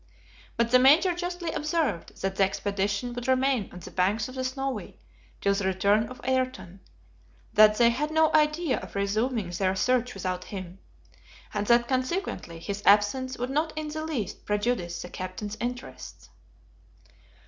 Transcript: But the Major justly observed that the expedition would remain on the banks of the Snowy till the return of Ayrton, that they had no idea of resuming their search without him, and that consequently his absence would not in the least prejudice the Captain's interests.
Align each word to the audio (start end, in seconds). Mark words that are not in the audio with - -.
But 0.57 0.71
the 0.71 0.79
Major 0.79 1.13
justly 1.13 1.51
observed 1.51 2.23
that 2.23 2.35
the 2.35 2.43
expedition 2.43 3.13
would 3.13 3.27
remain 3.27 3.69
on 3.71 3.81
the 3.81 3.91
banks 3.91 4.27
of 4.27 4.33
the 4.33 4.43
Snowy 4.43 4.97
till 5.41 5.53
the 5.53 5.63
return 5.67 6.07
of 6.09 6.19
Ayrton, 6.23 6.79
that 7.53 7.77
they 7.77 7.91
had 7.91 8.09
no 8.09 8.33
idea 8.33 8.79
of 8.79 8.95
resuming 8.95 9.51
their 9.51 9.75
search 9.75 10.15
without 10.15 10.45
him, 10.45 10.79
and 11.53 11.67
that 11.67 11.87
consequently 11.87 12.57
his 12.57 12.81
absence 12.83 13.37
would 13.37 13.51
not 13.51 13.73
in 13.77 13.89
the 13.89 14.03
least 14.03 14.43
prejudice 14.43 15.03
the 15.03 15.09
Captain's 15.09 15.55
interests. 15.61 16.29